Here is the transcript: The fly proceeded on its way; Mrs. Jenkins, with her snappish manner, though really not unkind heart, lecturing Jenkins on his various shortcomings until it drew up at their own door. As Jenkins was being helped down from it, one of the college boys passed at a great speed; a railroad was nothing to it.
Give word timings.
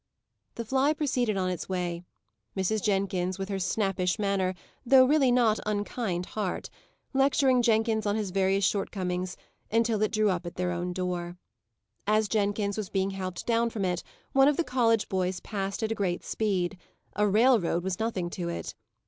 The 0.55 0.65
fly 0.65 0.93
proceeded 0.95 1.37
on 1.37 1.51
its 1.51 1.69
way; 1.69 2.01
Mrs. 2.57 2.81
Jenkins, 2.81 3.37
with 3.37 3.49
her 3.49 3.59
snappish 3.59 4.17
manner, 4.17 4.55
though 4.83 5.05
really 5.05 5.31
not 5.31 5.59
unkind 5.63 6.25
heart, 6.33 6.71
lecturing 7.13 7.61
Jenkins 7.61 8.07
on 8.07 8.15
his 8.15 8.31
various 8.31 8.65
shortcomings 8.65 9.37
until 9.71 10.01
it 10.01 10.11
drew 10.11 10.31
up 10.31 10.47
at 10.47 10.55
their 10.55 10.71
own 10.71 10.91
door. 10.91 11.37
As 12.07 12.27
Jenkins 12.27 12.77
was 12.77 12.89
being 12.89 13.11
helped 13.11 13.45
down 13.45 13.69
from 13.69 13.85
it, 13.85 14.01
one 14.31 14.47
of 14.47 14.57
the 14.57 14.63
college 14.63 15.07
boys 15.07 15.39
passed 15.41 15.83
at 15.83 15.91
a 15.91 15.93
great 15.93 16.23
speed; 16.23 16.79
a 17.15 17.27
railroad 17.27 17.83
was 17.83 17.99
nothing 17.99 18.31
to 18.31 18.49
it. 18.49 18.73